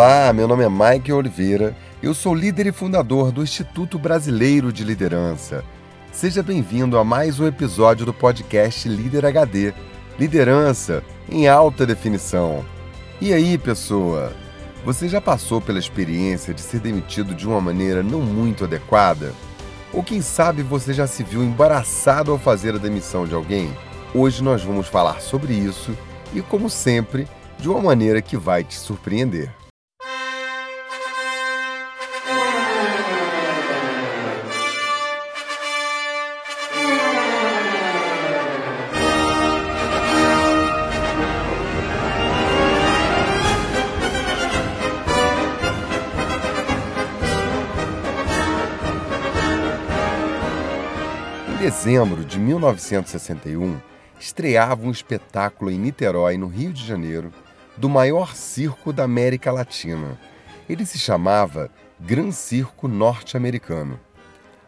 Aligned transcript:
Olá, 0.00 0.32
meu 0.32 0.46
nome 0.46 0.62
é 0.62 0.68
Mike 0.68 1.12
Oliveira, 1.12 1.76
eu 2.00 2.14
sou 2.14 2.32
líder 2.32 2.68
e 2.68 2.72
fundador 2.72 3.32
do 3.32 3.42
Instituto 3.42 3.98
Brasileiro 3.98 4.72
de 4.72 4.84
Liderança. 4.84 5.64
Seja 6.12 6.40
bem-vindo 6.40 6.96
a 6.96 7.02
mais 7.02 7.40
um 7.40 7.46
episódio 7.48 8.06
do 8.06 8.14
podcast 8.14 8.88
Líder 8.88 9.26
HD 9.26 9.74
Liderança 10.16 11.02
em 11.28 11.48
alta 11.48 11.84
definição. 11.84 12.64
E 13.20 13.32
aí, 13.32 13.58
pessoa? 13.58 14.32
Você 14.84 15.08
já 15.08 15.20
passou 15.20 15.60
pela 15.60 15.80
experiência 15.80 16.54
de 16.54 16.60
ser 16.60 16.78
demitido 16.78 17.34
de 17.34 17.48
uma 17.48 17.60
maneira 17.60 18.00
não 18.00 18.20
muito 18.20 18.62
adequada? 18.62 19.34
Ou 19.92 20.04
quem 20.04 20.22
sabe 20.22 20.62
você 20.62 20.94
já 20.94 21.08
se 21.08 21.24
viu 21.24 21.42
embaraçado 21.42 22.30
ao 22.30 22.38
fazer 22.38 22.72
a 22.72 22.78
demissão 22.78 23.26
de 23.26 23.34
alguém? 23.34 23.76
Hoje 24.14 24.44
nós 24.44 24.62
vamos 24.62 24.86
falar 24.86 25.20
sobre 25.20 25.54
isso 25.54 25.90
e, 26.32 26.40
como 26.40 26.70
sempre, 26.70 27.26
de 27.58 27.68
uma 27.68 27.82
maneira 27.82 28.22
que 28.22 28.36
vai 28.36 28.62
te 28.62 28.78
surpreender. 28.78 29.57
Dezembro 51.88 52.22
de 52.22 52.38
1961, 52.38 53.80
estreava 54.20 54.86
um 54.86 54.90
espetáculo 54.90 55.70
em 55.70 55.78
Niterói, 55.78 56.36
no 56.36 56.46
Rio 56.46 56.70
de 56.70 56.84
Janeiro, 56.84 57.32
do 57.78 57.88
maior 57.88 58.36
circo 58.36 58.92
da 58.92 59.04
América 59.04 59.50
Latina. 59.50 60.20
Ele 60.68 60.84
se 60.84 60.98
chamava 60.98 61.70
Gran 61.98 62.30
Circo 62.30 62.88
Norte-Americano. 62.88 63.98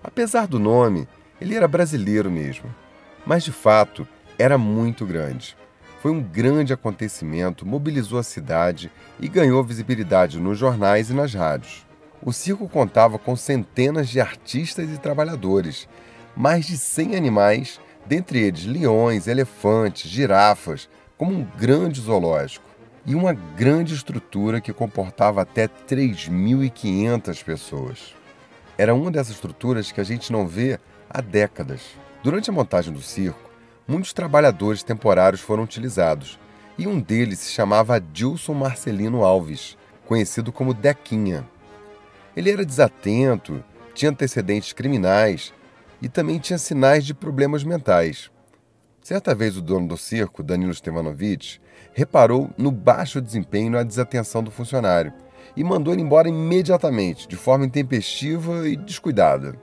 Apesar 0.02 0.46
do 0.46 0.58
nome, 0.58 1.06
ele 1.38 1.54
era 1.54 1.68
brasileiro 1.68 2.30
mesmo. 2.30 2.74
Mas 3.26 3.44
de 3.44 3.52
fato, 3.52 4.08
era 4.38 4.56
muito 4.56 5.04
grande. 5.04 5.54
Foi 6.00 6.10
um 6.10 6.22
grande 6.22 6.72
acontecimento, 6.72 7.66
mobilizou 7.66 8.18
a 8.18 8.22
cidade 8.22 8.90
e 9.20 9.28
ganhou 9.28 9.62
visibilidade 9.62 10.40
nos 10.40 10.56
jornais 10.56 11.10
e 11.10 11.12
nas 11.12 11.34
rádios. 11.34 11.86
O 12.22 12.32
circo 12.32 12.66
contava 12.66 13.18
com 13.18 13.36
centenas 13.36 14.08
de 14.08 14.22
artistas 14.22 14.88
e 14.88 14.96
trabalhadores, 14.96 15.86
mais 16.36 16.66
de 16.66 16.76
100 16.76 17.16
animais, 17.16 17.80
dentre 18.06 18.40
eles 18.40 18.64
leões, 18.64 19.26
elefantes, 19.26 20.10
girafas, 20.10 20.88
como 21.16 21.32
um 21.32 21.44
grande 21.58 22.00
zoológico 22.00 22.64
e 23.04 23.14
uma 23.14 23.32
grande 23.32 23.94
estrutura 23.94 24.60
que 24.60 24.72
comportava 24.72 25.42
até 25.42 25.68
3.500 25.68 27.44
pessoas. 27.44 28.14
Era 28.76 28.94
uma 28.94 29.10
dessas 29.10 29.34
estruturas 29.34 29.92
que 29.92 30.00
a 30.00 30.04
gente 30.04 30.32
não 30.32 30.46
vê 30.46 30.78
há 31.08 31.20
décadas. 31.20 31.82
Durante 32.22 32.50
a 32.50 32.52
montagem 32.52 32.92
do 32.92 33.02
circo, 33.02 33.50
muitos 33.86 34.12
trabalhadores 34.12 34.82
temporários 34.82 35.40
foram 35.40 35.64
utilizados, 35.64 36.38
e 36.78 36.86
um 36.86 36.98
deles 36.98 37.40
se 37.40 37.52
chamava 37.52 37.96
Adilson 37.96 38.54
Marcelino 38.54 39.22
Alves, 39.22 39.76
conhecido 40.06 40.50
como 40.50 40.72
Dequinha. 40.72 41.46
Ele 42.34 42.50
era 42.50 42.64
desatento, 42.64 43.62
tinha 43.92 44.10
antecedentes 44.10 44.72
criminais 44.72 45.52
e 46.00 46.08
também 46.08 46.38
tinha 46.38 46.58
sinais 46.58 47.04
de 47.04 47.14
problemas 47.14 47.64
mentais. 47.64 48.30
Certa 49.02 49.34
vez 49.34 49.56
o 49.56 49.62
dono 49.62 49.88
do 49.88 49.96
circo, 49.96 50.42
Danilo 50.42 50.74
Stevanovic, 50.74 51.58
reparou 51.92 52.50
no 52.56 52.70
baixo 52.70 53.20
desempenho 53.20 53.68
e 53.68 53.70
na 53.70 53.82
desatenção 53.82 54.42
do 54.42 54.50
funcionário 54.50 55.12
e 55.56 55.64
mandou 55.64 55.92
ele 55.92 56.02
embora 56.02 56.28
imediatamente, 56.28 57.26
de 57.26 57.36
forma 57.36 57.64
intempestiva 57.64 58.68
e 58.68 58.76
descuidada. 58.76 59.56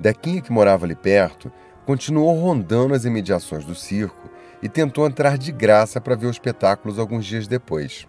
Dequinha, 0.00 0.40
que 0.42 0.52
morava 0.52 0.84
ali 0.84 0.94
perto, 0.94 1.52
continuou 1.84 2.38
rondando 2.40 2.94
as 2.94 3.04
imediações 3.04 3.64
do 3.64 3.74
circo 3.74 4.28
e 4.62 4.68
tentou 4.68 5.06
entrar 5.06 5.38
de 5.38 5.52
graça 5.52 6.00
para 6.00 6.16
ver 6.16 6.26
os 6.26 6.36
espetáculos 6.36 6.98
alguns 6.98 7.24
dias 7.24 7.46
depois. 7.46 8.06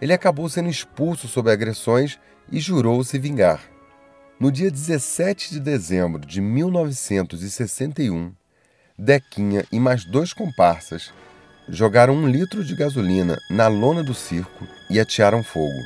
Ele 0.00 0.12
acabou 0.12 0.48
sendo 0.48 0.68
expulso 0.68 1.28
sob 1.28 1.50
agressões 1.50 2.18
e 2.50 2.58
jurou 2.58 3.04
se 3.04 3.18
vingar. 3.18 3.71
No 4.42 4.50
dia 4.50 4.72
17 4.72 5.52
de 5.52 5.60
dezembro 5.60 6.26
de 6.26 6.40
1961, 6.40 8.32
Dequinha 8.98 9.64
e 9.70 9.78
mais 9.78 10.04
dois 10.04 10.32
comparsas 10.32 11.12
jogaram 11.68 12.12
um 12.14 12.26
litro 12.26 12.64
de 12.64 12.74
gasolina 12.74 13.38
na 13.48 13.68
lona 13.68 14.02
do 14.02 14.12
circo 14.12 14.66
e 14.90 14.98
atearam 14.98 15.44
fogo. 15.44 15.80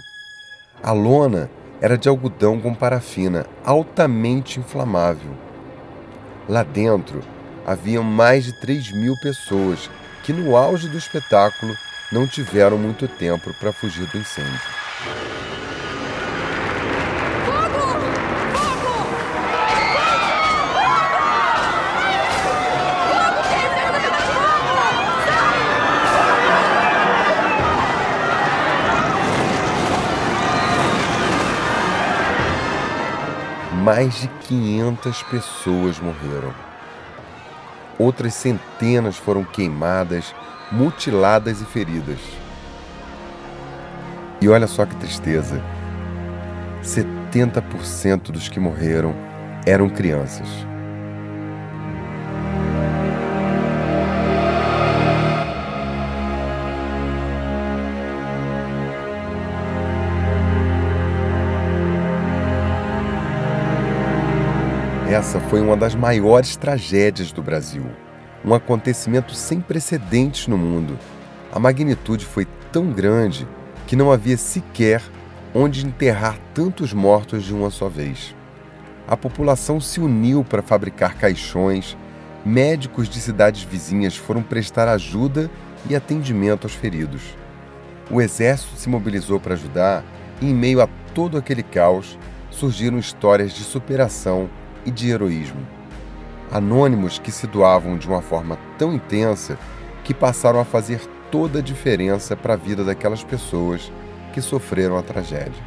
A 0.82 0.92
lona 0.92 1.50
era 1.82 1.98
de 1.98 2.08
algodão 2.08 2.58
com 2.58 2.74
parafina, 2.74 3.44
altamente 3.62 4.58
inflamável. 4.58 5.36
Lá 6.48 6.62
dentro 6.62 7.22
haviam 7.66 8.02
mais 8.02 8.46
de 8.46 8.58
3 8.58 8.90
mil 8.92 9.20
pessoas 9.20 9.90
que, 10.24 10.32
no 10.32 10.56
auge 10.56 10.88
do 10.88 10.96
espetáculo, 10.96 11.76
não 12.10 12.26
tiveram 12.26 12.78
muito 12.78 13.06
tempo 13.06 13.52
para 13.60 13.70
fugir 13.70 14.06
do 14.06 14.16
incêndio. 14.16 14.62
Mais 33.86 34.20
de 34.20 34.26
500 34.26 35.22
pessoas 35.22 36.00
morreram. 36.00 36.52
Outras 37.96 38.34
centenas 38.34 39.16
foram 39.16 39.44
queimadas, 39.44 40.34
mutiladas 40.72 41.60
e 41.60 41.64
feridas. 41.64 42.18
E 44.40 44.48
olha 44.48 44.66
só 44.66 44.84
que 44.84 44.96
tristeza: 44.96 45.62
70% 46.82 48.32
dos 48.32 48.48
que 48.48 48.58
morreram 48.58 49.14
eram 49.64 49.88
crianças. 49.88 50.48
Essa 65.16 65.40
foi 65.40 65.62
uma 65.62 65.78
das 65.78 65.94
maiores 65.94 66.56
tragédias 66.56 67.32
do 67.32 67.42
Brasil. 67.42 67.86
Um 68.44 68.52
acontecimento 68.52 69.34
sem 69.34 69.62
precedentes 69.62 70.46
no 70.46 70.58
mundo. 70.58 70.98
A 71.50 71.58
magnitude 71.58 72.26
foi 72.26 72.46
tão 72.70 72.92
grande 72.92 73.48
que 73.86 73.96
não 73.96 74.12
havia 74.12 74.36
sequer 74.36 75.02
onde 75.54 75.86
enterrar 75.86 76.36
tantos 76.52 76.92
mortos 76.92 77.44
de 77.44 77.54
uma 77.54 77.70
só 77.70 77.88
vez. 77.88 78.36
A 79.08 79.16
população 79.16 79.80
se 79.80 80.00
uniu 80.00 80.44
para 80.44 80.60
fabricar 80.60 81.14
caixões, 81.14 81.96
médicos 82.44 83.08
de 83.08 83.18
cidades 83.18 83.62
vizinhas 83.62 84.18
foram 84.18 84.42
prestar 84.42 84.86
ajuda 84.86 85.50
e 85.88 85.96
atendimento 85.96 86.64
aos 86.64 86.74
feridos. 86.74 87.22
O 88.10 88.20
exército 88.20 88.76
se 88.76 88.86
mobilizou 88.86 89.40
para 89.40 89.54
ajudar 89.54 90.04
e, 90.42 90.50
em 90.50 90.54
meio 90.54 90.82
a 90.82 90.88
todo 91.14 91.38
aquele 91.38 91.62
caos, 91.62 92.18
surgiram 92.50 92.98
histórias 92.98 93.54
de 93.54 93.64
superação 93.64 94.50
e 94.86 94.90
de 94.90 95.10
heroísmo. 95.10 95.60
Anônimos 96.50 97.18
que 97.18 97.32
se 97.32 97.46
doavam 97.46 97.98
de 97.98 98.08
uma 98.08 98.22
forma 98.22 98.56
tão 98.78 98.94
intensa 98.94 99.58
que 100.04 100.14
passaram 100.14 100.60
a 100.60 100.64
fazer 100.64 101.00
toda 101.30 101.58
a 101.58 101.62
diferença 101.62 102.36
para 102.36 102.54
a 102.54 102.56
vida 102.56 102.84
daquelas 102.84 103.24
pessoas 103.24 103.92
que 104.32 104.40
sofreram 104.40 104.96
a 104.96 105.02
tragédia. 105.02 105.62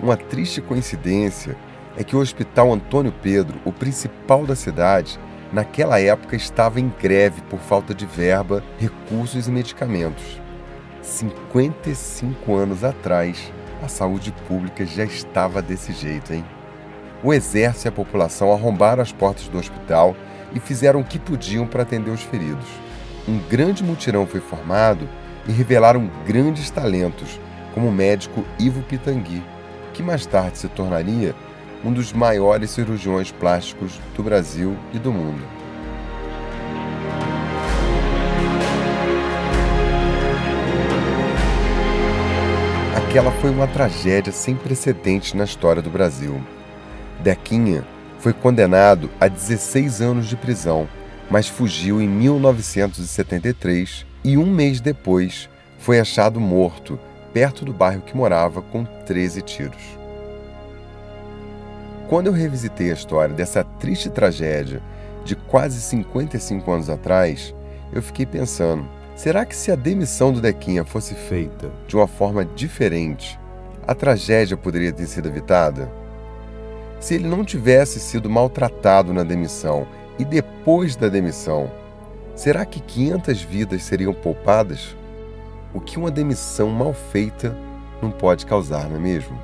Uma 0.00 0.16
triste 0.16 0.60
coincidência 0.60 1.56
é 1.96 2.04
que 2.04 2.16
o 2.16 2.20
Hospital 2.20 2.72
Antônio 2.72 3.12
Pedro, 3.22 3.60
o 3.64 3.72
principal 3.72 4.46
da 4.46 4.54
cidade, 4.54 5.18
naquela 5.52 6.00
época 6.00 6.36
estava 6.36 6.80
em 6.80 6.90
greve 7.00 7.42
por 7.42 7.58
falta 7.58 7.92
de 7.92 8.06
verba, 8.06 8.62
recursos 8.78 9.48
e 9.48 9.50
medicamentos. 9.50 10.40
55 11.02 12.54
anos 12.54 12.84
atrás, 12.84 13.52
a 13.82 13.88
saúde 13.88 14.32
pública 14.46 14.86
já 14.86 15.04
estava 15.04 15.60
desse 15.60 15.92
jeito, 15.92 16.32
hein? 16.32 16.44
O 17.24 17.32
exército 17.32 17.86
e 17.86 17.88
a 17.88 17.92
população 17.92 18.52
arrombaram 18.52 19.00
as 19.00 19.12
portas 19.12 19.46
do 19.46 19.58
hospital 19.58 20.16
e 20.52 20.58
fizeram 20.58 21.00
o 21.00 21.04
que 21.04 21.20
podiam 21.20 21.66
para 21.66 21.82
atender 21.82 22.10
os 22.10 22.22
feridos. 22.22 22.66
Um 23.28 23.38
grande 23.48 23.84
mutirão 23.84 24.26
foi 24.26 24.40
formado 24.40 25.08
e 25.46 25.52
revelaram 25.52 26.10
grandes 26.26 26.68
talentos, 26.68 27.38
como 27.72 27.88
o 27.88 27.92
médico 27.92 28.44
Ivo 28.58 28.82
Pitangui, 28.82 29.42
que 29.94 30.02
mais 30.02 30.26
tarde 30.26 30.58
se 30.58 30.68
tornaria 30.68 31.34
um 31.84 31.92
dos 31.92 32.12
maiores 32.12 32.70
cirurgiões 32.70 33.30
plásticos 33.30 34.00
do 34.16 34.22
Brasil 34.22 34.76
e 34.92 34.98
do 34.98 35.12
mundo. 35.12 35.42
Aquela 42.96 43.30
foi 43.30 43.50
uma 43.50 43.68
tragédia 43.68 44.32
sem 44.32 44.56
precedentes 44.56 45.34
na 45.34 45.44
história 45.44 45.82
do 45.82 45.90
Brasil. 45.90 46.40
Dequinha 47.22 47.84
foi 48.18 48.32
condenado 48.32 49.08
a 49.20 49.28
16 49.28 50.00
anos 50.00 50.26
de 50.26 50.36
prisão, 50.36 50.88
mas 51.30 51.48
fugiu 51.48 52.02
em 52.02 52.08
1973 52.08 54.04
e 54.24 54.36
um 54.36 54.46
mês 54.46 54.80
depois 54.80 55.48
foi 55.78 56.00
achado 56.00 56.40
morto 56.40 56.98
perto 57.32 57.64
do 57.64 57.72
bairro 57.72 58.02
que 58.02 58.16
morava 58.16 58.60
com 58.60 58.84
13 58.84 59.40
tiros. 59.42 59.82
Quando 62.08 62.26
eu 62.26 62.32
revisitei 62.32 62.90
a 62.90 62.94
história 62.94 63.34
dessa 63.34 63.62
triste 63.62 64.10
tragédia 64.10 64.82
de 65.24 65.36
quase 65.36 65.80
55 65.80 66.70
anos 66.70 66.90
atrás, 66.90 67.54
eu 67.92 68.02
fiquei 68.02 68.26
pensando: 68.26 68.84
será 69.14 69.46
que 69.46 69.54
se 69.54 69.70
a 69.70 69.76
demissão 69.76 70.32
do 70.32 70.40
Dequinha 70.40 70.84
fosse 70.84 71.14
feita 71.14 71.70
de 71.86 71.96
uma 71.96 72.08
forma 72.08 72.44
diferente, 72.44 73.38
a 73.86 73.94
tragédia 73.94 74.56
poderia 74.56 74.92
ter 74.92 75.06
sido 75.06 75.28
evitada? 75.28 76.01
Se 77.02 77.16
ele 77.16 77.26
não 77.26 77.44
tivesse 77.44 77.98
sido 77.98 78.30
maltratado 78.30 79.12
na 79.12 79.24
demissão 79.24 79.88
e 80.20 80.24
depois 80.24 80.94
da 80.94 81.08
demissão, 81.08 81.68
será 82.36 82.64
que 82.64 82.78
500 82.78 83.42
vidas 83.42 83.82
seriam 83.82 84.14
poupadas? 84.14 84.96
O 85.74 85.80
que 85.80 85.98
uma 85.98 86.12
demissão 86.12 86.70
mal 86.70 86.92
feita 86.92 87.56
não 88.00 88.08
pode 88.08 88.46
causar, 88.46 88.88
não 88.88 88.98
é 88.98 89.00
mesmo? 89.00 89.36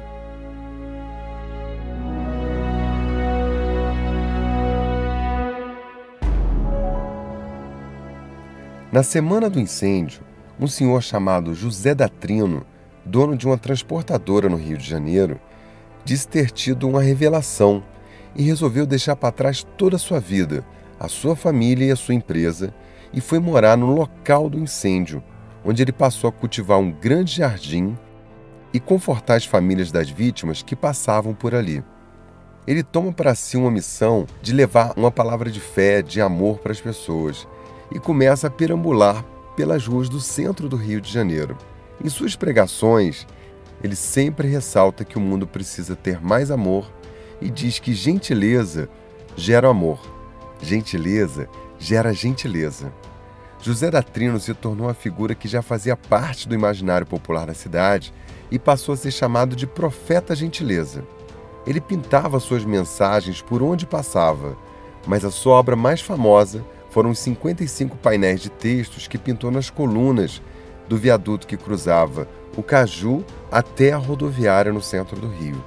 Na 8.92 9.02
semana 9.02 9.50
do 9.50 9.58
incêndio, 9.58 10.22
um 10.60 10.68
senhor 10.68 11.02
chamado 11.02 11.56
José 11.56 11.92
Datrino, 11.92 12.64
dono 13.04 13.36
de 13.36 13.46
uma 13.46 13.58
transportadora 13.58 14.48
no 14.48 14.56
Rio 14.56 14.78
de 14.78 14.88
Janeiro, 14.88 15.40
disse 16.04 16.26
ter 16.28 16.50
tido 16.50 16.88
uma 16.88 17.02
revelação 17.02 17.82
e 18.34 18.42
resolveu 18.42 18.86
deixar 18.86 19.16
para 19.16 19.32
trás 19.32 19.66
toda 19.76 19.96
a 19.96 19.98
sua 19.98 20.20
vida, 20.20 20.64
a 20.98 21.08
sua 21.08 21.34
família 21.34 21.86
e 21.86 21.90
a 21.90 21.96
sua 21.96 22.14
empresa, 22.14 22.72
e 23.12 23.20
foi 23.20 23.38
morar 23.38 23.76
no 23.76 23.94
local 23.94 24.48
do 24.48 24.58
incêndio, 24.58 25.22
onde 25.64 25.82
ele 25.82 25.92
passou 25.92 26.28
a 26.28 26.32
cultivar 26.32 26.78
um 26.78 26.90
grande 26.90 27.36
jardim 27.36 27.96
e 28.72 28.78
confortar 28.78 29.36
as 29.36 29.44
famílias 29.44 29.90
das 29.90 30.10
vítimas 30.10 30.62
que 30.62 30.76
passavam 30.76 31.34
por 31.34 31.54
ali. 31.54 31.82
Ele 32.66 32.82
toma 32.82 33.12
para 33.12 33.34
si 33.34 33.56
uma 33.56 33.70
missão 33.70 34.26
de 34.42 34.52
levar 34.52 34.92
uma 34.96 35.10
palavra 35.10 35.50
de 35.50 35.58
fé, 35.60 36.02
de 36.02 36.20
amor 36.20 36.58
para 36.58 36.72
as 36.72 36.80
pessoas 36.80 37.48
e 37.90 37.98
começa 37.98 38.46
a 38.46 38.50
perambular 38.50 39.24
pelas 39.56 39.86
ruas 39.86 40.08
do 40.08 40.20
centro 40.20 40.68
do 40.68 40.76
Rio 40.76 41.00
de 41.00 41.10
Janeiro. 41.10 41.56
Em 42.04 42.08
suas 42.08 42.36
pregações, 42.36 43.26
ele 43.82 43.96
sempre 43.96 44.48
ressalta 44.48 45.04
que 45.04 45.18
o 45.18 45.20
mundo 45.20 45.46
precisa 45.46 45.94
ter 45.94 46.20
mais 46.20 46.50
amor 46.50 46.90
e 47.40 47.48
diz 47.50 47.78
que 47.78 47.94
gentileza 47.94 48.88
gera 49.36 49.68
amor, 49.68 50.00
gentileza 50.60 51.48
gera 51.78 52.12
gentileza. 52.12 52.92
José 53.60 53.90
da 53.90 54.02
Trino 54.02 54.38
se 54.38 54.54
tornou 54.54 54.86
uma 54.86 54.94
figura 54.94 55.34
que 55.34 55.48
já 55.48 55.62
fazia 55.62 55.96
parte 55.96 56.48
do 56.48 56.54
imaginário 56.54 57.06
popular 57.06 57.46
da 57.46 57.54
cidade 57.54 58.12
e 58.50 58.58
passou 58.58 58.92
a 58.92 58.96
ser 58.96 59.10
chamado 59.10 59.56
de 59.56 59.66
profeta 59.66 60.34
gentileza. 60.34 61.04
Ele 61.66 61.80
pintava 61.80 62.40
suas 62.40 62.64
mensagens 62.64 63.42
por 63.42 63.62
onde 63.62 63.86
passava, 63.86 64.56
mas 65.06 65.24
a 65.24 65.30
sua 65.30 65.54
obra 65.54 65.76
mais 65.76 66.00
famosa 66.00 66.64
foram 66.90 67.10
os 67.10 67.18
55 67.18 67.96
painéis 67.96 68.40
de 68.40 68.48
textos 68.48 69.06
que 69.06 69.18
pintou 69.18 69.50
nas 69.50 69.70
colunas 69.70 70.40
do 70.88 70.96
viaduto 70.96 71.46
que 71.46 71.56
cruzava 71.56 72.26
o 72.56 72.62
Caju 72.62 73.24
até 73.52 73.92
a 73.92 73.96
rodoviária 73.96 74.72
no 74.72 74.82
centro 74.82 75.20
do 75.20 75.28
Rio. 75.28 75.62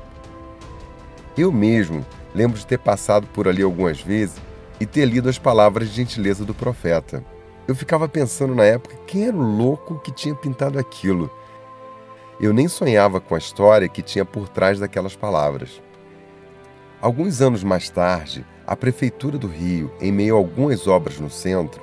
Eu 1.38 1.52
mesmo 1.52 2.06
lembro 2.34 2.58
de 2.58 2.66
ter 2.66 2.80
passado 2.80 3.28
por 3.28 3.48
ali 3.48 3.62
algumas 3.62 4.02
vezes 4.02 4.36
e 4.80 4.86
ter 4.86 5.06
lido 5.06 5.30
as 5.30 5.38
palavras 5.38 5.90
de 5.90 5.96
gentileza 5.96 6.44
do 6.44 6.54
profeta. 6.54 7.24
Eu 7.68 7.76
ficava 7.76 8.10
pensando 8.10 8.56
na 8.56 8.64
época 8.64 8.98
quem 9.08 9.28
era 9.28 9.38
o 9.38 9.58
louco 9.58 10.00
que 10.00 10.12
tinha 10.12 10.36
pintado 10.36 10.80
aquilo. 10.80 11.30
Eu 12.40 12.52
nem 12.52 12.68
sonhava 12.68 13.22
com 13.22 13.36
a 13.36 13.38
história 13.38 13.88
que 13.88 14.02
tinha 14.02 14.26
por 14.26 14.50
trás 14.50 14.80
daquelas 14.80 15.16
palavras. 15.16 15.82
Alguns 17.00 17.42
anos 17.42 17.64
mais 17.64 17.90
tarde, 17.90 18.46
a 18.66 18.76
Prefeitura 18.76 19.38
do 19.38 19.48
Rio, 19.48 19.92
em 20.02 20.12
meio 20.12 20.36
a 20.36 20.38
algumas 20.38 20.88
obras 20.88 21.20
no 21.20 21.30
centro, 21.30 21.82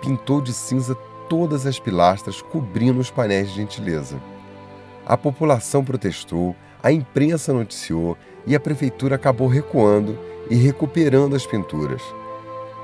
pintou 0.00 0.40
de 0.40 0.52
cinza 0.52 0.96
todas 1.30 1.64
as 1.64 1.78
pilastras 1.78 2.42
cobrindo 2.42 2.98
os 2.98 3.08
painéis 3.08 3.50
de 3.50 3.56
gentileza. 3.56 4.20
A 5.06 5.16
população 5.16 5.84
protestou, 5.84 6.56
a 6.82 6.90
imprensa 6.90 7.52
noticiou 7.52 8.18
e 8.44 8.56
a 8.56 8.60
prefeitura 8.60 9.14
acabou 9.14 9.46
recuando 9.46 10.18
e 10.50 10.56
recuperando 10.56 11.36
as 11.36 11.46
pinturas. 11.46 12.02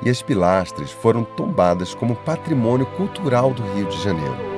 E 0.05 0.09
as 0.09 0.23
pilastras 0.23 0.93
foram 0.93 1.25
tombadas 1.25 1.93
como 1.93 2.15
patrimônio 2.15 2.87
cultural 2.97 3.53
do 3.53 3.63
Rio 3.75 3.89
de 3.89 4.01
Janeiro. 4.01 4.56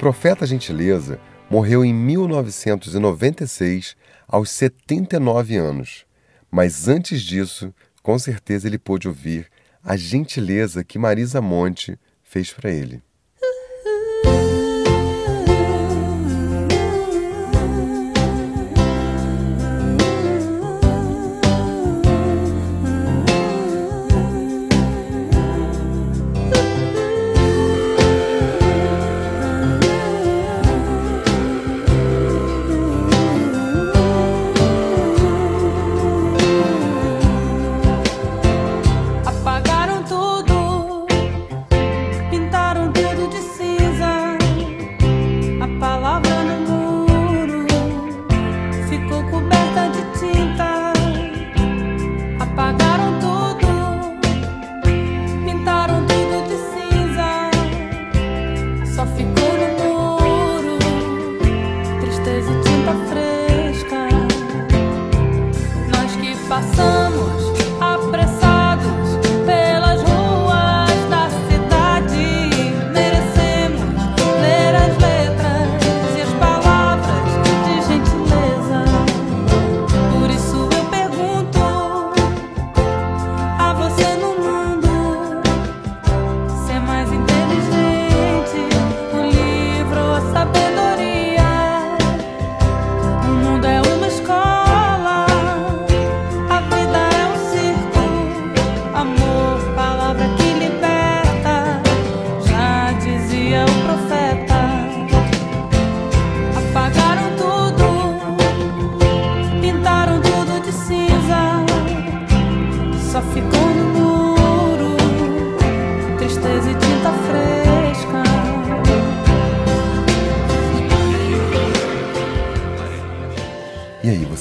Profeta 0.00 0.46
Gentileza 0.46 1.20
morreu 1.50 1.84
em 1.84 1.92
1996, 1.92 3.94
aos 4.26 4.48
79 4.48 5.58
anos. 5.58 6.06
Mas 6.50 6.88
antes 6.88 7.20
disso, 7.20 7.70
com 8.02 8.18
certeza 8.18 8.66
ele 8.66 8.78
pôde 8.78 9.06
ouvir 9.06 9.46
a 9.84 9.98
gentileza 9.98 10.82
que 10.82 10.98
Marisa 10.98 11.42
Monte 11.42 11.98
fez 12.22 12.50
para 12.50 12.70
ele. 12.70 13.02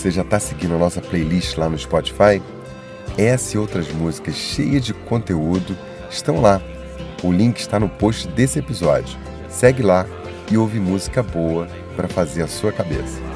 Você 0.09 0.15
já 0.15 0.21
está 0.23 0.39
seguindo 0.39 0.73
a 0.73 0.77
nossa 0.79 0.99
playlist 1.01 1.55
lá 1.55 1.69
no 1.69 1.77
Spotify? 1.77 2.41
Essa 3.15 3.55
e 3.55 3.59
outras 3.59 3.91
músicas 3.91 4.33
cheias 4.33 4.83
de 4.83 4.91
conteúdo 4.91 5.77
estão 6.09 6.41
lá. 6.41 6.59
O 7.23 7.31
link 7.31 7.59
está 7.59 7.79
no 7.79 7.87
post 7.87 8.27
desse 8.29 8.57
episódio. 8.57 9.15
Segue 9.49 9.83
lá 9.83 10.07
e 10.51 10.57
ouve 10.57 10.79
música 10.79 11.21
boa 11.21 11.67
para 11.95 12.07
fazer 12.07 12.41
a 12.41 12.47
sua 12.47 12.71
cabeça. 12.71 13.28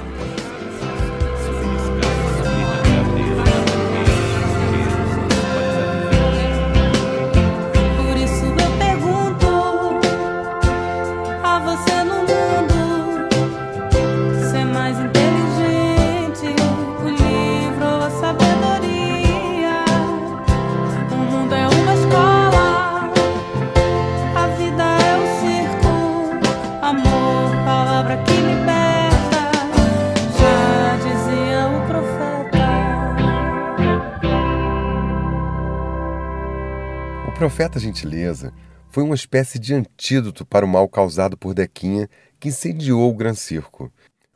Profeta 37.63 37.79
Gentileza 37.79 38.53
foi 38.89 39.03
uma 39.03 39.15
espécie 39.15 39.57
de 39.57 39.73
antídoto 39.73 40.45
para 40.45 40.65
o 40.65 40.67
mal 40.67 40.85
causado 40.89 41.37
por 41.37 41.53
Dequinha, 41.53 42.09
que 42.37 42.49
incendiou 42.49 43.09
o 43.09 43.15
Gran 43.15 43.33
Circo. 43.33 43.89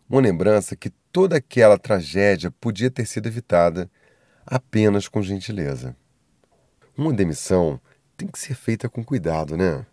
Uma 0.10 0.22
lembrança 0.22 0.78
que 0.78 0.90
toda 1.12 1.36
aquela 1.36 1.78
tragédia 1.78 2.50
podia 2.50 2.90
ter 2.90 3.06
sido 3.06 3.28
evitada 3.28 3.92
apenas 4.46 5.10
com 5.10 5.22
gentileza. 5.22 5.94
Uma 6.98 7.12
demissão 7.12 7.82
tem 8.16 8.30
que 8.30 8.40
ser 8.40 8.56
feita 8.56 8.88
com 8.88 9.04
cuidado, 9.04 9.58
né? 9.58 9.86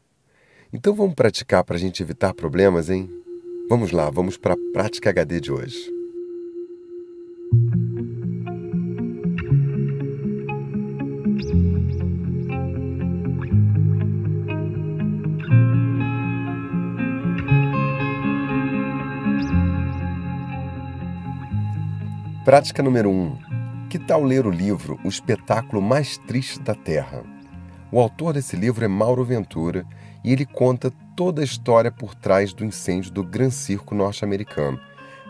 Então 0.73 0.95
vamos 0.95 1.17
praticar 1.17 1.65
para 1.65 1.75
a 1.75 1.81
gente 1.81 2.05
evitar 2.05 2.35
problemas, 2.35 2.89
hein? 2.89 3.11
Vamos 3.69 3.91
lá, 3.91 4.11
vamos 4.11 4.37
para 4.37 4.55
a 4.55 4.73
prática 4.73 5.11
HD 5.11 5.41
de 5.41 5.51
hoje. 5.51 5.94
Prática 22.45 22.83
número 22.83 23.09
1. 23.09 23.13
Um. 23.13 23.39
Que 23.89 23.99
tal 23.99 24.23
ler 24.23 24.47
o 24.47 24.51
livro 24.51 25.01
O 25.03 25.09
Espetáculo 25.09 25.81
Mais 25.81 26.19
Triste 26.19 26.61
da 26.61 26.75
Terra? 26.75 27.25
O 27.91 27.99
autor 27.99 28.35
desse 28.35 28.55
livro 28.55 28.85
é 28.85 28.89
Mauro 28.89 29.25
Ventura 29.25 29.87
e 30.23 30.31
ele 30.31 30.45
conta 30.45 30.93
toda 31.17 31.41
a 31.41 31.45
história 31.45 31.91
por 31.91 32.15
trás 32.15 32.53
do 32.53 32.63
incêndio 32.63 33.11
do 33.11 33.25
Gran 33.25 33.49
Circo 33.49 33.95
norte-americano. 33.95 34.79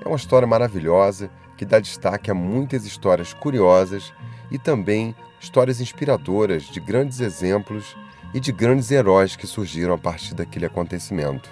É 0.04 0.08
uma 0.08 0.16
história 0.16 0.44
maravilhosa 0.44 1.30
que 1.56 1.64
dá 1.64 1.78
destaque 1.78 2.32
a 2.32 2.34
muitas 2.34 2.84
histórias 2.84 3.32
curiosas 3.32 4.12
e 4.50 4.58
também 4.58 5.14
histórias 5.40 5.80
inspiradoras 5.80 6.64
de 6.64 6.80
grandes 6.80 7.20
exemplos 7.20 7.96
e 8.34 8.40
de 8.40 8.50
grandes 8.50 8.90
heróis 8.90 9.36
que 9.36 9.46
surgiram 9.46 9.94
a 9.94 9.98
partir 9.98 10.34
daquele 10.34 10.66
acontecimento. 10.66 11.48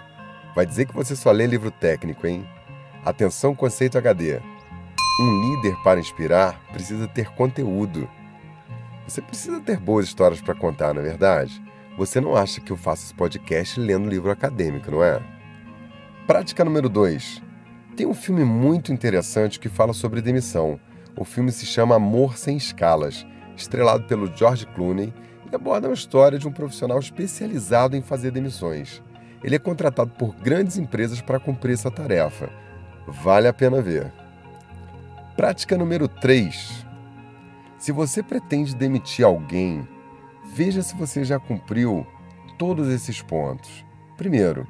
Vai 0.57 0.66
dizer 0.66 0.87
que 0.87 0.95
você 0.95 1.14
só 1.14 1.31
lê 1.31 1.47
livro 1.47 1.71
técnico, 1.71 2.26
hein? 2.26 2.45
Atenção, 3.04 3.54
conceito 3.54 3.97
HD. 3.97 4.40
Um 5.21 5.40
líder 5.42 5.76
para 5.83 6.00
inspirar 6.00 6.59
precisa 6.73 7.07
ter 7.07 7.28
conteúdo. 7.35 8.09
Você 9.07 9.21
precisa 9.21 9.61
ter 9.61 9.78
boas 9.78 10.07
histórias 10.07 10.40
para 10.40 10.54
contar, 10.54 10.95
na 10.95 11.00
é 11.00 11.04
verdade? 11.04 11.62
Você 11.99 12.19
não 12.19 12.35
acha 12.35 12.62
que 12.62 12.73
eu 12.73 12.78
faço 12.78 13.04
esse 13.04 13.14
podcast 13.14 13.78
lendo 13.78 14.09
livro 14.09 14.31
acadêmico, 14.31 14.90
não 14.90 15.04
é? 15.04 15.21
Prática 16.26 16.64
número 16.64 16.88
2. 16.88 17.42
Tem 17.95 18.07
um 18.07 18.14
filme 18.14 18.42
muito 18.42 18.90
interessante 18.90 19.61
que 19.61 19.69
fala 19.69 19.92
sobre 19.92 20.23
demissão. 20.23 20.81
O 21.14 21.26
filme 21.26 21.52
se 21.52 21.66
chama 21.66 21.97
Amor 21.97 22.38
Sem 22.38 22.57
Escalas, 22.57 23.26
estrelado 23.54 24.04
pelo 24.04 24.35
George 24.35 24.66
Clooney 24.69 25.12
e 25.50 25.54
aborda 25.54 25.88
uma 25.88 25.95
história 25.95 26.38
de 26.38 26.49
um 26.49 26.52
profissional 26.52 26.99
especializado 26.99 27.95
em 27.95 28.00
fazer 28.00 28.31
demissões. 28.31 29.02
Ele 29.45 29.57
é 29.57 29.59
contratado 29.59 30.12
por 30.12 30.35
grandes 30.37 30.78
empresas 30.78 31.21
para 31.21 31.38
cumprir 31.38 31.75
essa 31.75 31.90
tarefa. 31.90 32.49
Vale 33.07 33.47
a 33.47 33.52
pena 33.52 33.83
ver. 33.83 34.22
Prática 35.36 35.78
número 35.78 36.08
3. 36.08 36.86
Se 37.78 37.90
você 37.90 38.22
pretende 38.22 38.76
demitir 38.76 39.24
alguém, 39.24 39.88
veja 40.54 40.82
se 40.82 40.94
você 40.94 41.24
já 41.24 41.38
cumpriu 41.38 42.06
todos 42.58 42.86
esses 42.88 43.22
pontos. 43.22 43.82
Primeiro, 44.14 44.66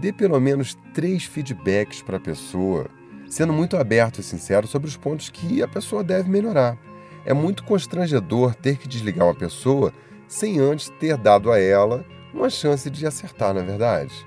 dê 0.00 0.10
pelo 0.10 0.40
menos 0.40 0.74
três 0.94 1.24
feedbacks 1.24 2.00
para 2.00 2.16
a 2.16 2.20
pessoa, 2.20 2.88
sendo 3.28 3.52
muito 3.52 3.76
aberto 3.76 4.20
e 4.20 4.22
sincero 4.22 4.66
sobre 4.66 4.88
os 4.88 4.96
pontos 4.96 5.28
que 5.28 5.62
a 5.62 5.68
pessoa 5.68 6.02
deve 6.02 6.30
melhorar. 6.30 6.78
É 7.26 7.34
muito 7.34 7.62
constrangedor 7.62 8.54
ter 8.54 8.78
que 8.78 8.88
desligar 8.88 9.26
uma 9.26 9.34
pessoa 9.34 9.92
sem 10.26 10.58
antes 10.58 10.88
ter 10.98 11.18
dado 11.18 11.52
a 11.52 11.58
ela 11.60 12.06
uma 12.32 12.48
chance 12.48 12.88
de 12.88 13.06
acertar, 13.06 13.52
na 13.52 13.60
é 13.60 13.64
verdade. 13.64 14.26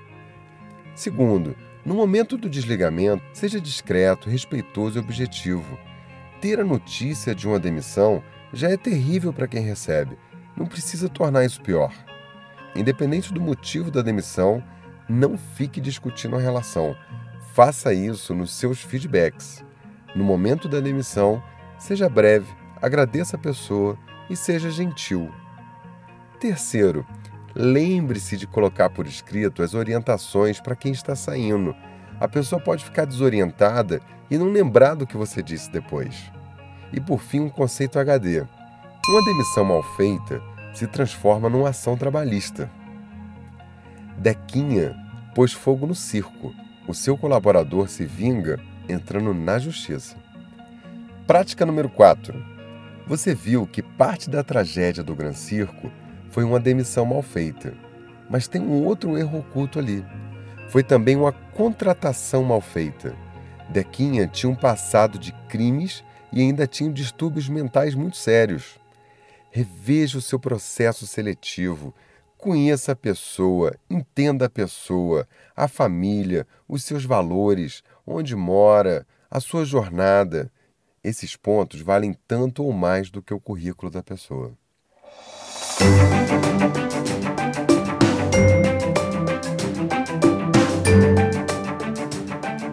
Segundo, 0.94 1.56
no 1.84 1.94
momento 1.94 2.38
do 2.38 2.48
desligamento, 2.48 3.22
seja 3.32 3.60
discreto, 3.60 4.30
respeitoso 4.30 4.98
e 4.98 5.00
objetivo. 5.00 5.78
Ter 6.40 6.58
a 6.58 6.64
notícia 6.64 7.34
de 7.34 7.46
uma 7.46 7.58
demissão 7.58 8.22
já 8.52 8.70
é 8.70 8.76
terrível 8.76 9.32
para 9.32 9.46
quem 9.46 9.62
recebe. 9.62 10.16
Não 10.56 10.66
precisa 10.66 11.08
tornar 11.08 11.44
isso 11.44 11.60
pior. 11.60 11.92
Independente 12.74 13.32
do 13.32 13.40
motivo 13.40 13.90
da 13.90 14.02
demissão, 14.02 14.62
não 15.08 15.36
fique 15.36 15.80
discutindo 15.80 16.36
a 16.36 16.40
relação. 16.40 16.96
Faça 17.52 17.92
isso 17.92 18.34
nos 18.34 18.52
seus 18.52 18.80
feedbacks. 18.80 19.64
No 20.14 20.24
momento 20.24 20.68
da 20.68 20.80
demissão, 20.80 21.42
seja 21.78 22.08
breve, 22.08 22.50
agradeça 22.80 23.36
a 23.36 23.38
pessoa 23.38 23.98
e 24.30 24.36
seja 24.36 24.70
gentil. 24.70 25.30
Terceiro, 26.40 27.06
Lembre-se 27.54 28.36
de 28.36 28.46
colocar 28.46 28.90
por 28.90 29.06
escrito 29.06 29.62
as 29.62 29.74
orientações 29.74 30.60
para 30.60 30.74
quem 30.74 30.90
está 30.90 31.14
saindo. 31.14 31.74
A 32.18 32.26
pessoa 32.26 32.60
pode 32.60 32.84
ficar 32.84 33.04
desorientada 33.04 34.00
e 34.30 34.36
não 34.36 34.50
lembrar 34.50 34.94
do 34.94 35.06
que 35.06 35.16
você 35.16 35.42
disse 35.42 35.70
depois. 35.70 36.32
E 36.92 37.00
por 37.00 37.20
fim, 37.20 37.40
um 37.40 37.48
conceito 37.48 37.98
HD. 37.98 38.44
Uma 39.08 39.24
demissão 39.24 39.64
mal 39.64 39.82
feita 39.96 40.42
se 40.74 40.86
transforma 40.86 41.48
numa 41.48 41.68
ação 41.68 41.96
trabalhista. 41.96 42.70
Dequinha 44.18 44.96
pôs 45.34 45.52
fogo 45.52 45.86
no 45.86 45.94
circo. 45.94 46.52
O 46.88 46.94
seu 46.94 47.16
colaborador 47.16 47.88
se 47.88 48.04
vinga 48.04 48.58
entrando 48.88 49.32
na 49.32 49.58
justiça. 49.58 50.16
Prática 51.26 51.64
número 51.64 51.88
4. 51.88 52.34
Você 53.06 53.34
viu 53.34 53.66
que 53.66 53.82
parte 53.82 54.28
da 54.28 54.42
tragédia 54.42 55.02
do 55.02 55.14
Gran 55.14 55.32
Circo 55.32 55.90
foi 56.34 56.42
uma 56.42 56.58
demissão 56.58 57.06
mal 57.06 57.22
feita. 57.22 57.72
Mas 58.28 58.48
tem 58.48 58.60
um 58.60 58.84
outro 58.84 59.16
erro 59.16 59.38
oculto 59.38 59.78
ali. 59.78 60.04
Foi 60.68 60.82
também 60.82 61.14
uma 61.14 61.30
contratação 61.30 62.42
mal 62.42 62.60
feita. 62.60 63.14
Dequinha 63.68 64.26
tinha 64.26 64.50
um 64.50 64.56
passado 64.56 65.16
de 65.16 65.30
crimes 65.48 66.02
e 66.32 66.40
ainda 66.40 66.66
tinha 66.66 66.92
distúrbios 66.92 67.48
mentais 67.48 67.94
muito 67.94 68.16
sérios. 68.16 68.80
Reveja 69.52 70.18
o 70.18 70.20
seu 70.20 70.40
processo 70.40 71.06
seletivo. 71.06 71.94
Conheça 72.36 72.90
a 72.90 72.96
pessoa, 72.96 73.76
entenda 73.88 74.46
a 74.46 74.50
pessoa, 74.50 75.28
a 75.54 75.68
família, 75.68 76.48
os 76.68 76.82
seus 76.82 77.04
valores, 77.04 77.84
onde 78.04 78.34
mora, 78.34 79.06
a 79.30 79.38
sua 79.38 79.64
jornada. 79.64 80.50
Esses 81.04 81.36
pontos 81.36 81.80
valem 81.80 82.12
tanto 82.26 82.64
ou 82.64 82.72
mais 82.72 83.08
do 83.08 83.22
que 83.22 83.32
o 83.32 83.38
currículo 83.38 83.88
da 83.88 84.02
pessoa. 84.02 84.52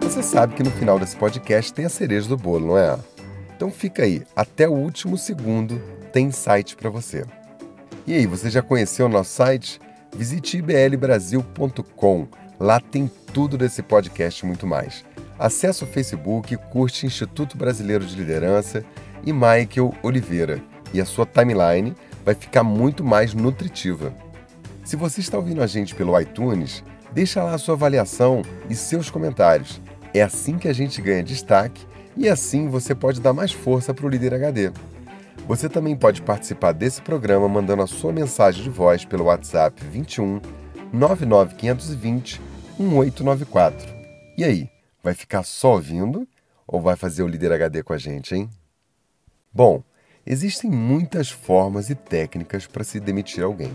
Você 0.01 0.23
sabe 0.23 0.55
que 0.55 0.63
no 0.63 0.71
final 0.71 0.99
desse 0.99 1.15
podcast 1.15 1.73
tem 1.73 1.85
a 1.85 1.89
cereja 1.89 2.27
do 2.27 2.37
bolo, 2.37 2.67
não 2.67 2.77
é? 2.77 2.97
Então 3.55 3.71
fica 3.71 4.03
aí, 4.03 4.23
até 4.35 4.67
o 4.67 4.73
último 4.73 5.17
segundo 5.17 5.81
tem 6.11 6.31
site 6.31 6.75
para 6.75 6.89
você. 6.89 7.25
E 8.05 8.13
aí, 8.13 8.25
você 8.25 8.49
já 8.49 8.61
conheceu 8.61 9.05
o 9.05 9.09
nosso 9.09 9.31
site? 9.31 9.79
Visite 10.15 10.57
iblbrasil.com. 10.57 12.27
Lá 12.59 12.79
tem 12.79 13.09
tudo 13.33 13.57
desse 13.57 13.81
podcast 13.81 14.43
e 14.43 14.47
muito 14.47 14.65
mais. 14.67 15.05
Acesse 15.37 15.83
o 15.83 15.87
Facebook, 15.87 16.55
curte 16.71 17.05
Instituto 17.05 17.57
Brasileiro 17.57 18.05
de 18.05 18.15
Liderança 18.15 18.83
e 19.25 19.31
Michael 19.31 19.93
Oliveira 20.03 20.61
e 20.93 20.99
a 20.99 21.05
sua 21.05 21.25
timeline 21.25 21.95
vai 22.23 22.35
ficar 22.35 22.63
muito 22.63 23.03
mais 23.03 23.33
nutritiva. 23.33 24.13
Se 24.83 24.95
você 24.95 25.21
está 25.21 25.37
ouvindo 25.37 25.61
a 25.61 25.67
gente 25.67 25.95
pelo 25.95 26.19
iTunes, 26.19 26.83
deixa 27.11 27.43
lá 27.43 27.53
a 27.53 27.57
sua 27.57 27.75
avaliação 27.75 28.41
e 28.69 28.75
seus 28.75 29.09
comentários. 29.09 29.81
É 30.13 30.21
assim 30.21 30.57
que 30.57 30.67
a 30.67 30.73
gente 30.73 31.01
ganha 31.01 31.23
destaque 31.23 31.87
E 32.17 32.27
assim 32.27 32.67
você 32.67 32.93
pode 32.93 33.21
dar 33.21 33.31
mais 33.31 33.53
força 33.53 33.93
para 33.93 34.05
o 34.05 34.09
Líder 34.09 34.33
HD. 34.33 34.71
Você 35.47 35.69
também 35.69 35.95
pode 35.95 36.21
participar 36.21 36.73
desse 36.73 37.01
programa 37.01 37.47
mandando 37.47 37.81
a 37.81 37.87
sua 37.87 38.11
mensagem 38.11 38.61
de 38.61 38.69
voz 38.69 39.05
pelo 39.05 39.25
WhatsApp 39.25 39.81
21 39.85 40.41
99520 40.91 42.41
1894. 42.77 43.87
E 44.37 44.43
aí, 44.43 44.69
vai 45.01 45.13
ficar 45.13 45.43
só 45.43 45.73
ouvindo 45.73 46.27
ou 46.67 46.81
vai 46.81 46.95
fazer 46.95 47.23
o 47.23 47.27
Líder 47.27 47.53
HD 47.53 47.81
com 47.81 47.93
a 47.93 47.97
gente, 47.97 48.35
hein? 48.35 48.49
Bom, 49.53 49.83
existem 50.25 50.69
muitas 50.69 51.29
formas 51.29 51.89
e 51.89 51.95
técnicas 51.95 52.67
para 52.67 52.83
se 52.83 52.99
demitir 52.99 53.43
alguém. 53.43 53.73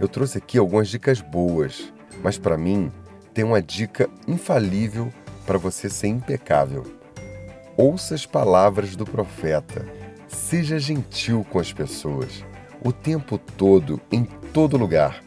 Eu 0.00 0.08
trouxe 0.08 0.38
aqui 0.38 0.58
algumas 0.58 0.88
dicas 0.88 1.20
boas, 1.20 1.92
mas 2.22 2.38
para 2.38 2.58
mim 2.58 2.90
tem 3.32 3.44
uma 3.44 3.62
dica 3.62 4.08
infalível 4.26 5.12
para 5.46 5.58
você 5.58 5.88
ser 5.88 6.08
impecável. 6.08 6.84
Ouça 7.76 8.14
as 8.14 8.24
palavras 8.24 8.96
do 8.96 9.04
profeta. 9.04 9.86
Seja 10.28 10.78
gentil 10.78 11.44
com 11.48 11.58
as 11.58 11.72
pessoas, 11.72 12.44
o 12.82 12.92
tempo 12.92 13.38
todo, 13.38 14.00
em 14.10 14.24
todo 14.52 14.76
lugar. 14.76 15.22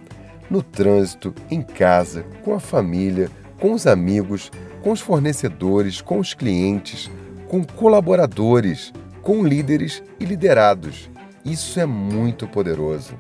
No 0.50 0.64
trânsito, 0.64 1.34
em 1.52 1.62
casa, 1.62 2.26
com 2.44 2.54
a 2.54 2.60
família, 2.60 3.30
com 3.60 3.74
os 3.74 3.86
amigos, 3.86 4.52
com 4.82 4.92
os 4.92 5.02
fornecedores, 5.02 6.02
com 6.02 6.20
os 6.20 6.34
clientes, 6.34 7.12
com 7.48 7.64
colaboradores, 7.64 8.94
com 9.28 9.44
líderes 9.44 10.02
e 10.22 10.24
liderados. 10.24 11.10
Isso 11.44 11.82
é 11.82 11.86
muito 11.86 12.48
poderoso. 12.48 13.14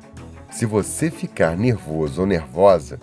Se 0.50 0.66
você 0.66 1.12
ficar 1.12 1.58
nervoso 1.58 2.22
ou 2.22 2.26
nervosa, 2.26 2.98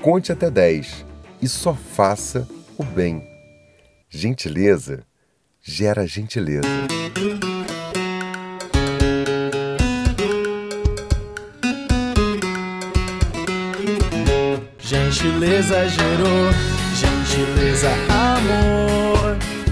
conte 0.00 0.32
até 0.32 0.50
10 0.50 1.04
e 1.42 1.46
só 1.46 1.74
faça 1.74 2.48
o 2.78 2.82
bem. 2.82 3.22
Gentileza 4.08 5.02
gera 5.60 6.06
gentileza. 6.06 6.66
Gentileza 14.78 15.88
gerou, 15.90 16.50
gentileza 16.96 17.90
amor. 18.08 18.79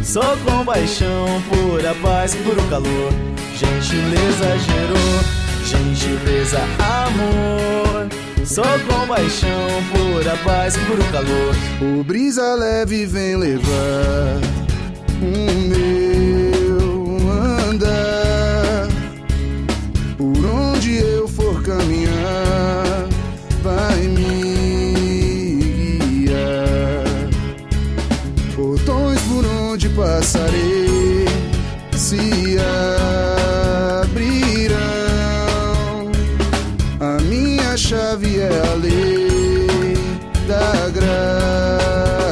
Sou 0.08 0.22
compaixão, 0.38 1.26
pura 1.50 1.94
paz, 1.96 2.34
puro 2.36 2.62
calor. 2.70 3.12
Gentileza 3.54 4.58
gerou, 4.58 5.20
gentileza 5.66 6.60
amor. 7.04 8.08
Sou 8.46 8.64
compaixão, 8.88 9.68
pura 9.92 10.34
paz, 10.38 10.78
puro 10.78 11.04
calor. 11.12 11.54
O 11.82 12.02
brisa 12.02 12.54
leve 12.54 13.04
vem 13.04 13.36
levar 13.36 14.40
o 15.20 15.68
meu 15.68 16.07
chave 38.08 38.38
é 38.38 38.48
a 38.48 38.74
lei 38.74 39.98
da 40.46 40.88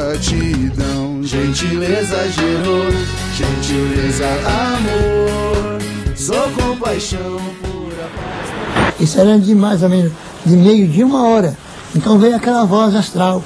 gratidão. 0.09 1.21
Gentileza 1.21 2.17
gerou, 2.31 2.89
gentileza 3.35 4.25
amor. 4.73 5.77
Sou 6.15 6.49
compaixão, 6.51 7.37
pura 7.61 8.09
paz. 8.15 8.99
Isso 8.99 9.19
era 9.19 9.37
de 9.37 9.53
mais 9.53 9.83
ou 9.83 9.89
menos 9.89 10.11
de 10.45 10.57
meio 10.57 10.87
dia, 10.87 11.05
uma 11.05 11.27
hora. 11.27 11.55
Então 11.95 12.17
veio 12.17 12.35
aquela 12.35 12.65
voz 12.65 12.95
astral, 12.95 13.43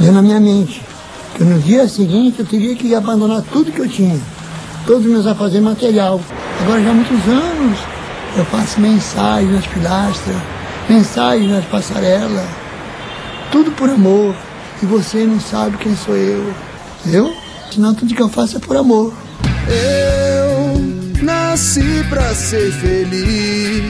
veio 0.00 0.12
na 0.12 0.22
minha 0.22 0.40
mente, 0.40 0.82
que 1.36 1.44
no 1.44 1.60
dia 1.60 1.86
seguinte 1.86 2.40
eu 2.40 2.46
teria 2.46 2.74
que 2.74 2.92
abandonar 2.92 3.42
tudo 3.52 3.70
que 3.70 3.80
eu 3.80 3.88
tinha, 3.88 4.18
todos 4.84 5.04
os 5.04 5.10
meus 5.12 5.26
afazeres 5.28 5.62
material. 5.62 6.20
Agora 6.62 6.82
já 6.82 6.90
há 6.90 6.94
muitos 6.94 7.28
anos 7.28 7.78
eu 8.36 8.44
faço 8.46 8.80
mensagens 8.80 9.52
nas 9.52 9.66
pilastras, 9.66 10.36
mensagens 10.90 11.48
nas 11.48 11.64
passarelas, 11.66 12.48
tudo 13.52 13.70
por 13.72 13.88
amor. 13.88 14.34
E 14.82 14.86
você 14.86 15.24
não 15.24 15.38
sabe 15.38 15.76
quem 15.76 15.94
sou 15.94 16.16
eu. 16.16 16.52
Eu? 17.06 17.32
Senão 17.70 17.94
tudo 17.94 18.14
que 18.14 18.20
eu 18.20 18.28
faço 18.28 18.56
é 18.56 18.60
por 18.60 18.76
amor. 18.76 19.14
Eu 19.68 21.22
nasci 21.22 22.04
pra 22.08 22.34
ser 22.34 22.72
feliz 22.72 23.84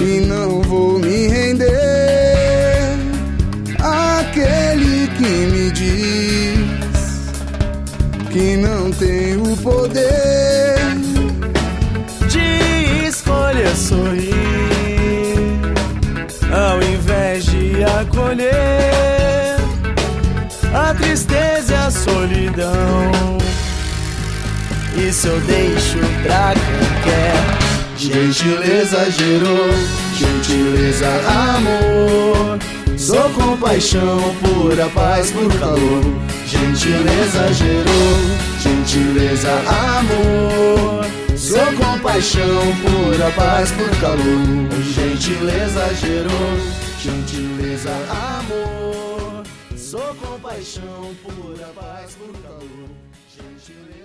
e 0.00 0.20
não 0.26 0.62
vou 0.62 0.98
me 0.98 1.26
render 1.28 1.68
àquele 3.80 5.08
que 5.08 5.22
me 5.22 5.70
diz 5.72 6.22
que 8.30 8.56
não 8.56 8.90
tem 8.92 9.36
o 9.36 9.56
poder. 9.58 10.12
De 12.30 13.06
escolha 13.06 13.76
sorrir, 13.76 14.21
a 20.74 20.94
tristeza 20.94 21.72
e 21.72 21.76
a 21.76 21.90
solidão. 21.90 23.38
Isso 24.96 25.26
eu 25.28 25.40
deixo 25.40 25.98
pra 26.22 26.52
quem 26.54 27.02
quer. 27.02 27.72
Gentileza 27.96 29.10
gerou, 29.10 29.70
gentileza 30.16 31.08
amor. 31.28 32.58
Sou 32.98 33.30
compaixão, 33.30 34.34
pura 34.42 34.88
paz, 34.88 35.30
puro 35.30 35.50
calor. 35.58 36.02
Gentileza 36.46 37.52
gerou, 37.54 38.18
gentileza 38.60 39.52
amor. 39.98 41.06
Sou 41.36 41.66
compaixão, 41.74 42.62
pura 42.82 43.30
paz, 43.30 43.70
puro 43.72 43.96
calor. 43.96 44.68
Gentileza 44.94 45.94
gerou, 45.94 46.58
gentileza 47.02 47.90
amor. 48.38 49.42
Sou 49.76 50.14
compaixão, 50.14 51.12
pura 51.22 51.66
paz, 51.74 52.14
puro 52.14 52.32
calor. 52.34 52.88
Gentileza. 53.36 54.01